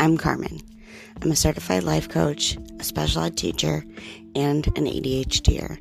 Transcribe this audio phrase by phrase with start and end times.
[0.00, 0.62] I'm Carmen.
[1.20, 3.84] I'm a certified life coach, a special ed teacher,
[4.34, 5.78] and an ADHDer.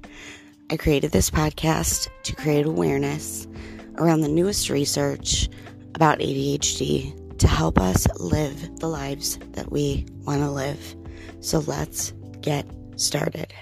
[0.69, 3.47] I created this podcast to create awareness
[3.95, 5.47] around the newest research
[5.95, 10.97] about ADHD to help us live the lives that we want to live.
[11.39, 12.11] So let's
[12.41, 12.65] get
[12.97, 13.53] started.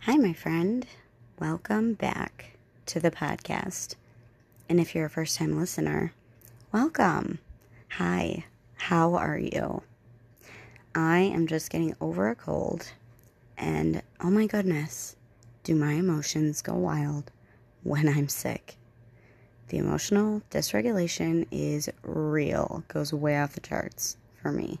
[0.00, 0.88] Hi, my friend.
[1.38, 3.94] Welcome back to the podcast.
[4.68, 6.12] And if you're a first time listener,
[6.72, 7.38] welcome.
[7.90, 8.44] Hi,
[8.74, 9.82] how are you?
[10.92, 12.90] I am just getting over a cold,
[13.56, 15.14] and oh my goodness,
[15.62, 17.30] do my emotions go wild
[17.84, 18.76] when I'm sick.
[19.68, 24.80] The emotional dysregulation is real, goes way off the charts for me.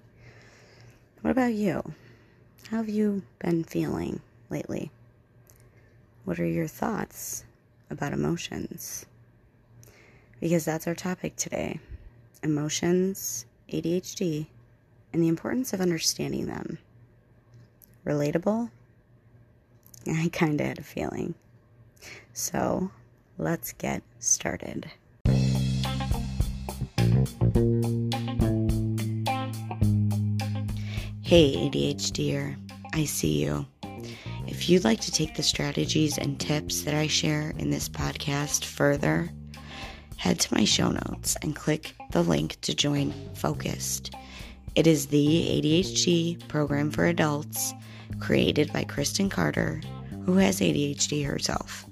[1.20, 1.94] What about you?
[2.70, 4.90] How have you been feeling lately?
[6.24, 7.44] What are your thoughts
[7.88, 9.06] about emotions?
[10.40, 11.80] Because that's our topic today
[12.42, 14.46] emotions, ADHD,
[15.12, 16.78] and the importance of understanding them.
[18.06, 18.70] Relatable?
[20.06, 21.34] I kind of had a feeling.
[22.32, 22.90] So
[23.38, 24.90] let's get started.
[31.22, 32.56] Hey, ADHDer,
[32.92, 33.66] I see you.
[34.46, 38.64] If you'd like to take the strategies and tips that I share in this podcast
[38.64, 39.30] further,
[40.16, 44.14] head to my show notes and click the link to join Focused.
[44.74, 47.72] It is the ADHD program for adults
[48.20, 49.80] created by Kristen Carder,
[50.24, 51.86] who has ADHD herself.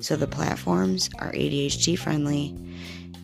[0.00, 2.54] So the platforms are ADHD friendly,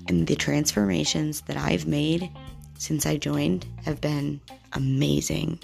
[0.09, 2.31] and the transformations that I've made
[2.79, 4.41] since I joined have been
[4.73, 5.61] amazing.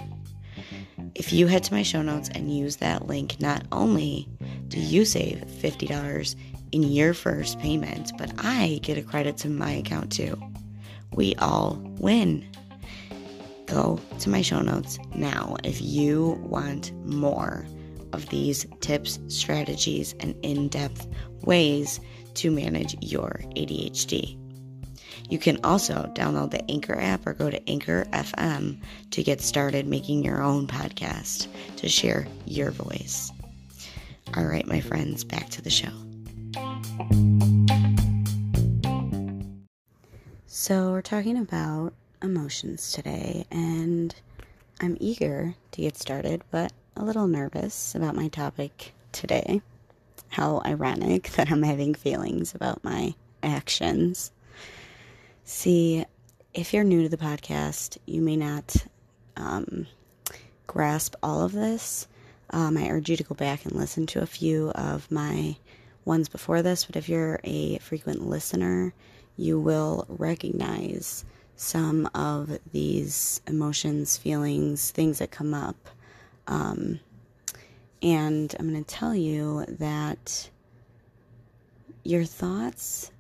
[1.14, 4.28] If you head to my show notes and use that link, not only
[4.68, 6.36] do you save $50
[6.72, 10.40] in your first payment, but I get a credit to my account too.
[11.12, 12.46] We all win.
[13.66, 17.66] Go to my show notes now if you want more
[18.12, 21.06] of these tips, strategies, and in depth
[21.42, 22.00] ways
[22.34, 24.38] to manage your ADHD.
[25.28, 28.80] You can also download the Anchor app or go to Anchor FM
[29.10, 33.30] to get started making your own podcast to share your voice.
[34.36, 36.07] All right, my friends, back to the show.
[40.46, 44.14] So, we're talking about emotions today, and
[44.80, 49.62] I'm eager to get started, but a little nervous about my topic today.
[50.28, 54.30] How ironic that I'm having feelings about my actions.
[55.44, 56.04] See,
[56.52, 58.76] if you're new to the podcast, you may not
[59.36, 59.86] um,
[60.66, 62.06] grasp all of this.
[62.50, 65.56] Um, I urge you to go back and listen to a few of my
[66.08, 68.92] ones before this, but if you're a frequent listener,
[69.36, 71.24] you will recognize
[71.54, 75.76] some of these emotions, feelings, things that come up.
[76.46, 76.98] Um,
[78.02, 80.50] and I'm going to tell you that
[82.04, 83.10] your thoughts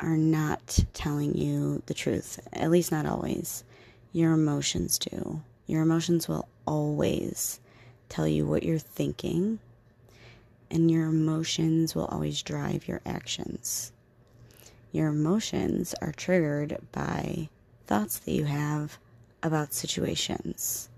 [0.00, 3.64] are not telling you the truth, at least not always.
[4.12, 5.40] Your emotions do.
[5.66, 7.60] Your emotions will always
[8.08, 9.58] tell you what you're thinking,
[10.70, 13.92] and your emotions will always drive your actions.
[14.92, 17.48] Your emotions are triggered by
[17.86, 18.98] thoughts that you have
[19.42, 20.88] about situations.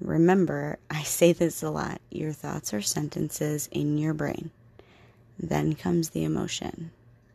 [0.00, 4.50] Remember, I say this a lot your thoughts are sentences in your brain.
[5.38, 6.90] Then comes the emotion.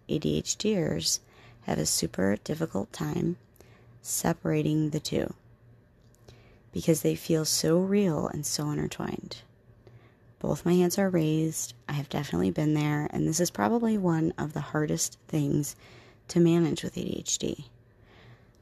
[0.09, 1.19] ADHDers
[1.63, 3.37] have a super difficult time
[4.01, 5.33] separating the two
[6.71, 9.37] because they feel so real and so intertwined.
[10.45, 11.73] Both my hands are raised.
[11.89, 15.75] I have definitely been there, and this is probably one of the hardest things
[16.27, 17.65] to manage with ADHD.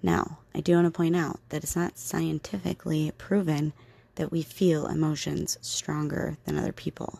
[0.01, 3.73] Now, I do want to point out that it's not scientifically proven
[4.15, 7.19] that we feel emotions stronger than other people.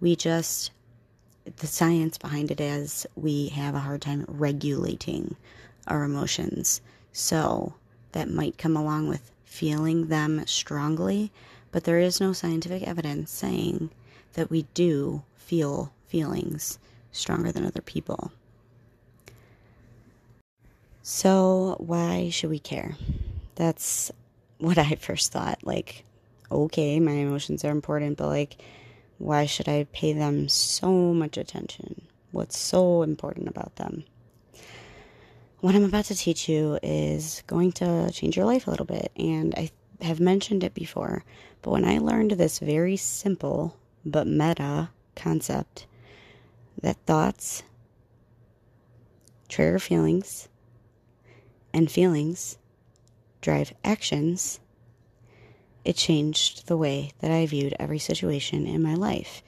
[0.00, 0.72] We just,
[1.44, 5.36] the science behind it is we have a hard time regulating
[5.86, 6.80] our emotions.
[7.12, 7.74] So
[8.10, 11.30] that might come along with feeling them strongly,
[11.74, 13.90] but there is no scientific evidence saying
[14.34, 16.78] that we do feel feelings
[17.10, 18.30] stronger than other people.
[21.02, 22.94] So, why should we care?
[23.56, 24.12] That's
[24.58, 25.64] what I first thought.
[25.64, 26.04] Like,
[26.48, 28.62] okay, my emotions are important, but like,
[29.18, 32.02] why should I pay them so much attention?
[32.30, 34.04] What's so important about them?
[35.58, 39.10] What I'm about to teach you is going to change your life a little bit,
[39.16, 39.70] and I
[40.04, 41.24] have mentioned it before,
[41.64, 43.74] but when I learned this very simple
[44.04, 45.86] but meta concept
[46.82, 47.62] that thoughts
[49.48, 50.48] trigger feelings,
[51.72, 52.58] and feelings
[53.40, 54.60] drive actions,
[55.86, 59.42] it changed the way that I viewed every situation in my life.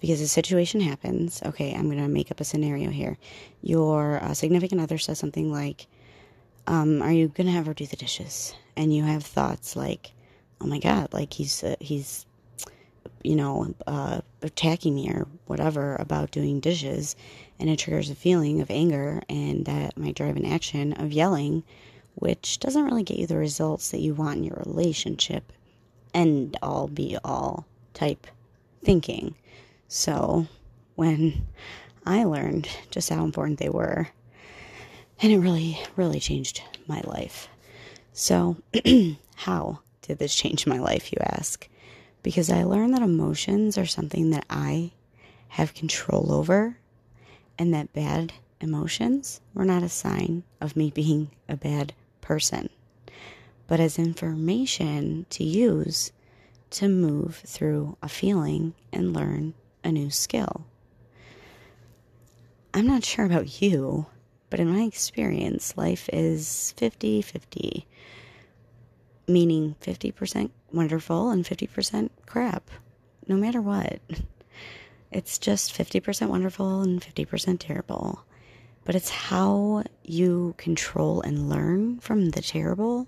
[0.00, 3.18] Because a situation happens, okay, I'm going to make up a scenario here.
[3.62, 5.88] Your uh, significant other says something like,
[6.68, 8.54] um, Are you going to have her do the dishes?
[8.76, 10.12] And you have thoughts like,
[10.60, 12.26] Oh my God, like he's, uh, he's,
[13.22, 17.16] you know, uh, attacking me or whatever about doing dishes.
[17.58, 21.64] And it triggers a feeling of anger, and that might drive an action of yelling,
[22.14, 25.52] which doesn't really get you the results that you want in your relationship
[26.14, 28.26] end all be all type
[28.82, 29.34] thinking.
[29.88, 30.46] So
[30.94, 31.46] when
[32.06, 34.08] I learned just how important they were,
[35.20, 37.48] and it really, really changed my life.
[38.12, 38.56] So,
[39.36, 41.68] how did this change my life, you ask?
[42.22, 44.92] Because I learned that emotions are something that I
[45.48, 46.78] have control over,
[47.58, 52.70] and that bad emotions were not a sign of me being a bad person,
[53.66, 56.10] but as information to use
[56.70, 60.66] to move through a feeling and learn a new skill.
[62.74, 64.06] I'm not sure about you,
[64.50, 67.86] but in my experience, life is 50 50,
[69.28, 72.70] meaning 50% wonderful and 50% crap,
[73.26, 74.00] no matter what.
[75.10, 78.24] It's just 50% wonderful and 50% terrible.
[78.84, 83.06] But it's how you control and learn from the terrible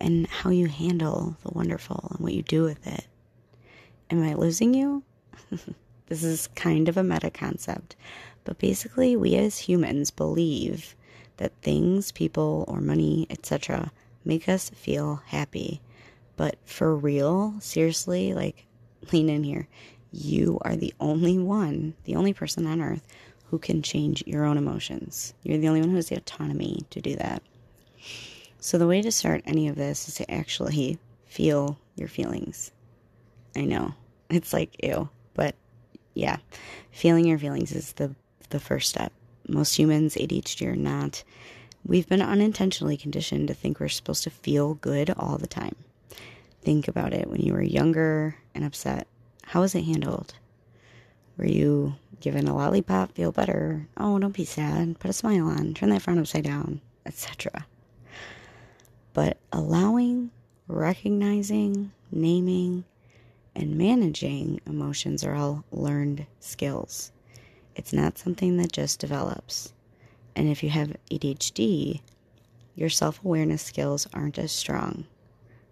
[0.00, 3.06] and how you handle the wonderful and what you do with it.
[4.10, 5.04] Am I losing you?
[6.12, 7.96] This is kind of a meta concept,
[8.44, 10.94] but basically, we as humans believe
[11.38, 13.90] that things, people, or money, etc.,
[14.24, 15.80] make us feel happy.
[16.36, 18.66] But for real, seriously, like,
[19.12, 19.68] lean in here.
[20.12, 23.06] You are the only one, the only person on earth
[23.46, 25.34] who can change your own emotions.
[25.42, 27.42] You're the only one who has the autonomy to do that.
[28.60, 32.70] So, the way to start any of this is to actually feel your feelings.
[33.56, 33.94] I know,
[34.30, 35.54] it's like, ew, but
[36.14, 36.36] yeah,
[36.90, 38.14] feeling your feelings is the
[38.50, 39.12] the first step.
[39.48, 41.24] Most humans, ADHD or not,
[41.84, 45.76] we've been unintentionally conditioned to think we're supposed to feel good all the time.
[46.62, 49.06] Think about it when you were younger and upset.
[49.44, 50.34] How was it handled?
[51.36, 53.88] Were you given a lollipop, feel better?
[53.96, 54.98] Oh, don't be sad.
[55.00, 55.74] Put a smile on.
[55.74, 57.66] Turn that frown upside down, etc.
[59.12, 60.30] But allowing,
[60.68, 62.84] recognizing, naming,
[63.54, 67.12] and managing emotions are all learned skills.
[67.74, 69.72] It's not something that just develops.
[70.34, 72.00] And if you have ADHD,
[72.74, 75.06] your self awareness skills aren't as strong.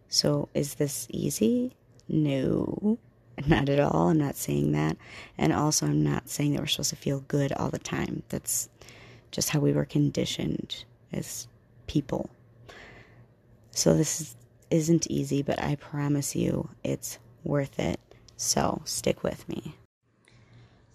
[0.09, 1.73] So, is this easy?
[2.09, 2.99] No,
[3.47, 4.09] not at all.
[4.09, 4.97] I'm not saying that.
[5.39, 8.23] And also, I'm not saying that we're supposed to feel good all the time.
[8.29, 8.69] That's
[9.31, 11.47] just how we were conditioned as
[11.87, 12.29] people.
[13.71, 14.37] So, this is,
[14.71, 17.99] isn't easy, but I promise you it's worth it.
[18.37, 19.75] So stick with me.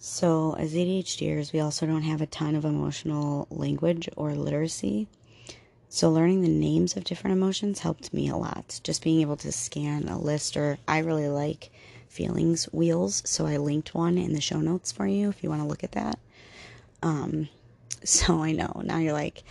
[0.08, 5.08] So, as ADHDers, we also don't have a ton of emotional language or literacy.
[5.90, 8.80] So, learning the names of different emotions helped me a lot.
[8.84, 11.72] Just being able to scan a list, or I really like
[12.08, 15.64] feelings wheels, so I linked one in the show notes for you if you want
[15.64, 16.20] to look at that.
[17.02, 17.50] Um,
[18.04, 19.44] so I know now you're like,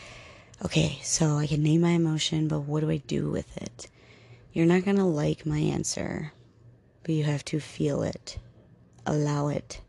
[0.64, 3.88] okay, so I can name my emotion, but what do I do with it?
[4.52, 6.32] You're not gonna like my answer,
[7.02, 8.38] but you have to feel it,
[9.04, 9.80] allow it.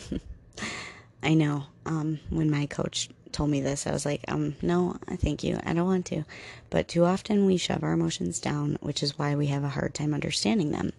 [1.22, 1.64] I know.
[1.86, 5.58] Um, when my coach told me this, I was like, um, no, thank you.
[5.64, 6.24] I don't want to.
[6.70, 9.94] But too often we shove our emotions down, which is why we have a hard
[9.94, 10.92] time understanding them.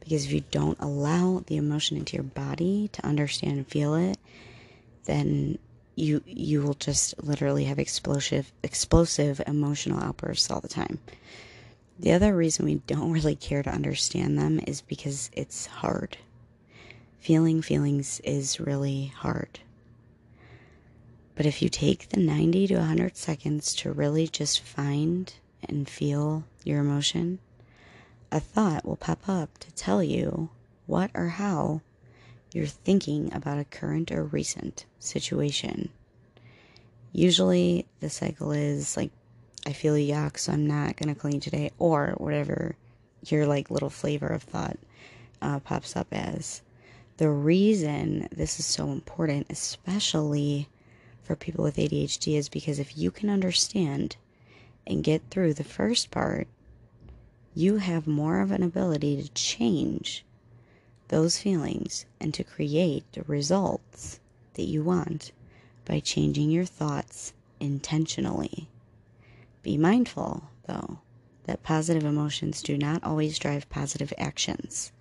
[0.00, 4.18] Because if you don't allow the emotion into your body to understand and feel it,
[5.04, 5.58] then
[5.96, 10.98] you you will just literally have explosive explosive emotional outbursts all the time.
[11.98, 16.16] The other reason we don't really care to understand them is because it's hard.
[17.20, 19.60] Feeling feelings is really hard.
[21.34, 25.32] But if you take the 90 to 100 seconds to really just find
[25.68, 27.38] and feel your emotion,
[28.32, 30.48] a thought will pop up to tell you
[30.86, 31.80] what or how
[32.52, 35.90] you're thinking about a current or recent situation.
[37.12, 39.10] Usually, the cycle is like
[39.66, 42.76] I feel yuck, so I'm not going to clean today, or whatever
[43.26, 44.78] your like little flavor of thought
[45.42, 46.62] uh, pops up as.
[47.18, 50.68] The reason this is so important, especially
[51.24, 54.14] for people with ADHD, is because if you can understand
[54.86, 56.46] and get through the first part,
[57.56, 60.24] you have more of an ability to change
[61.08, 64.20] those feelings and to create the results
[64.54, 65.32] that you want
[65.84, 68.68] by changing your thoughts intentionally.
[69.64, 71.00] Be mindful, though,
[71.46, 74.92] that positive emotions do not always drive positive actions,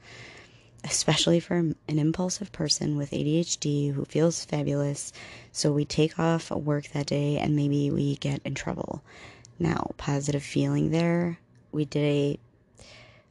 [0.83, 5.11] especially for an impulsive person with ADHD who feels fabulous.
[5.51, 9.01] So we take off work that day and maybe we get in trouble.
[9.59, 11.39] Now, positive feeling there,
[11.71, 12.39] we did a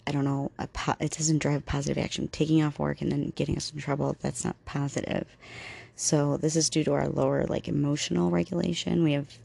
[0.08, 2.28] I don't know, po- it doesn't drive positive action.
[2.28, 5.26] Taking off work and then getting us in trouble, that's not positive.
[5.96, 9.02] So this is due to our lower like emotional regulation.
[9.02, 9.38] We have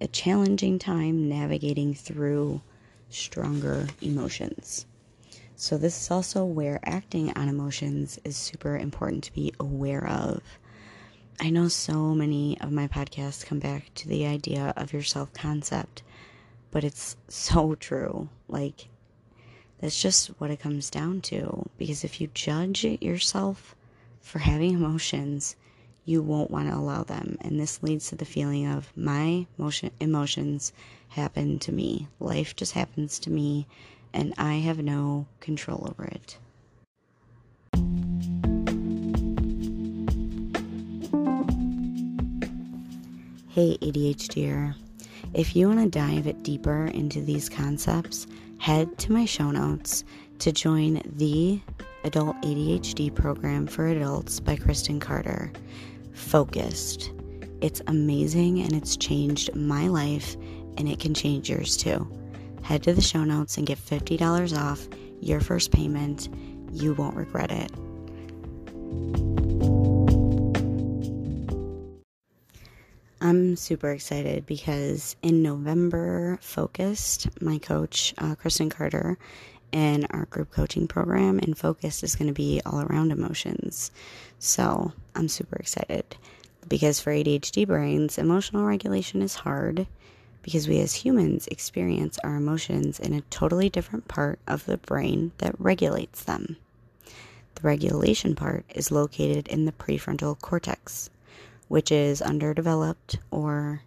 [0.00, 2.60] a challenging time navigating through
[3.08, 4.84] stronger emotions.
[5.56, 10.42] So this is also where acting on emotions is super important to be aware of.
[11.40, 15.32] I know so many of my podcasts come back to the idea of your self
[15.32, 16.02] concept,
[16.70, 18.28] but it's so true.
[18.48, 18.88] Like
[19.80, 21.68] that's just what it comes down to.
[21.76, 23.74] Because if you judge yourself
[24.20, 25.56] for having emotions,
[26.04, 27.36] you won't want to allow them.
[27.40, 30.72] And this leads to the feeling of my emotion, emotions
[31.08, 32.08] happen to me.
[32.20, 33.66] Life just happens to me,
[34.14, 36.38] and I have no control over it.
[43.48, 44.74] Hey, ADHDer.
[45.34, 48.26] If you want to dive it deeper into these concepts,
[48.58, 50.04] head to my show notes
[50.38, 51.60] to join the
[52.04, 55.52] Adult ADHD Program for Adults by Kristen Carder.
[56.12, 57.12] Focused.
[57.60, 60.36] It's amazing and it's changed my life
[60.76, 62.08] and it can change yours too.
[62.64, 64.88] Head to the show notes and get $50 off
[65.20, 66.28] your first payment.
[66.72, 67.70] You won't regret it.
[73.20, 79.18] I'm super excited because in November, Focused, my coach, uh, Kristen Carder,
[79.72, 83.90] and our group coaching program and Focused is going to be all around emotions.
[84.38, 86.16] So I'm super excited
[86.68, 89.86] because for ADHD brains, emotional regulation is hard
[90.44, 95.32] because we as humans experience our emotions in a totally different part of the brain
[95.38, 96.56] that regulates them.
[97.56, 101.10] The regulation part is located in the prefrontal cortex
[101.68, 103.82] which is underdeveloped or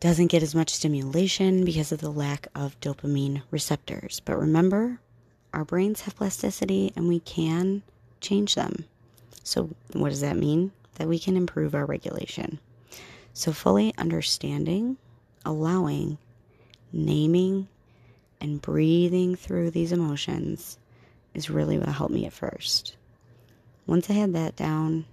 [0.00, 4.20] doesn't get as much stimulation because of the lack of dopamine receptors.
[4.24, 5.00] But remember,
[5.52, 7.82] our brains have plasticity and we can
[8.20, 8.84] change them.
[9.44, 10.72] So, what does that mean?
[10.96, 12.58] That we can improve our regulation.
[13.32, 14.98] So, fully understanding,
[15.44, 16.18] allowing,
[16.92, 17.68] naming,
[18.40, 20.78] and breathing through these emotions
[21.34, 22.96] is really what helped me at first.
[23.86, 25.06] Once I had that down,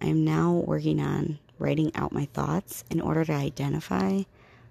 [0.00, 4.22] I'm now working on writing out my thoughts in order to identify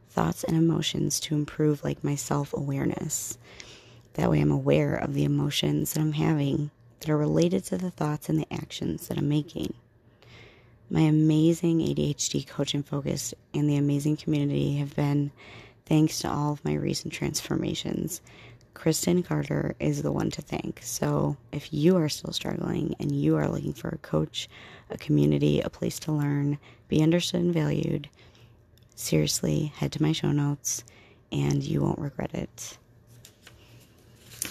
[0.10, 3.38] thoughts and emotions to improve like my self-awareness.
[4.14, 7.92] That way I'm aware of the emotions that I'm having that are related to the
[7.92, 9.74] thoughts and the actions that I'm making.
[10.90, 15.32] My amazing ADHD coach and focus and the amazing community have been
[15.86, 18.22] thanks to all of my recent transformations
[18.76, 20.80] Kristen Carder is the one to thank.
[20.84, 24.48] So if you are still struggling and you are looking for a coach,
[24.92, 28.10] a community, a place to learn, be understood and valued,
[28.94, 30.84] seriously, head to my show notes
[31.32, 32.78] and you won't regret it.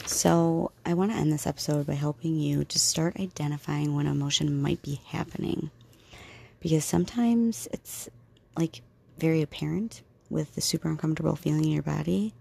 [0.07, 4.61] So, I want to end this episode by helping you to start identifying when emotion
[4.61, 5.71] might be happening.
[6.65, 8.09] Because sometimes it's
[8.59, 8.83] like
[9.19, 12.35] very apparent with the super uncomfortable feeling in your body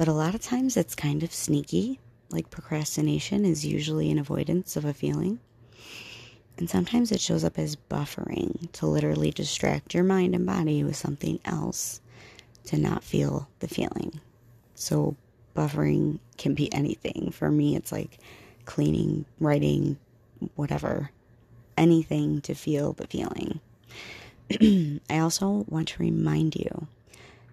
[0.00, 4.74] but a lot of times it's kind of sneaky, like procrastination is usually an avoidance
[4.74, 5.40] of a feeling.
[6.56, 10.96] And sometimes it shows up as buffering to literally distract your mind and body with
[10.96, 12.00] something else
[12.64, 14.18] to not feel the feeling.
[14.74, 15.16] So,
[15.54, 17.30] buffering can be anything.
[17.30, 18.20] For me, it's like
[18.64, 19.98] cleaning, writing,
[20.54, 21.10] whatever,
[21.80, 23.60] anything to feel the feeling.
[25.10, 26.86] I also want to remind you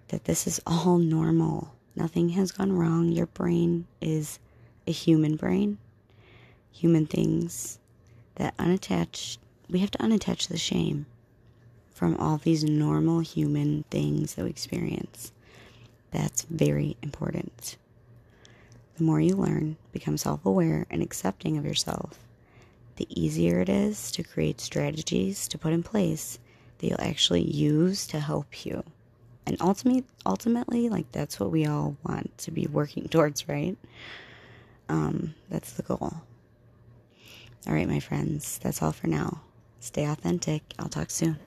[0.10, 1.74] that this is all normal.
[1.96, 3.10] Nothing has gone wrong.
[3.10, 4.40] Your brain is
[4.86, 5.78] a human brain.
[6.72, 7.80] Human things
[8.36, 9.38] that unattach,
[9.70, 11.06] we have to unattach the shame
[11.90, 15.32] from all these normal human things that we experience.
[16.12, 17.78] That's very important.
[18.98, 22.20] The more you learn, become self aware, and accepting of yourself,
[22.98, 26.40] the easier it is to create strategies to put in place
[26.78, 28.84] that you'll actually use to help you.
[29.46, 33.78] And ultimately ultimately like that's what we all want to be working towards right?
[34.90, 36.22] Um that's the goal.
[37.66, 39.42] All right my friends that's all for now.
[39.80, 40.64] Stay authentic.
[40.78, 41.38] I'll talk soon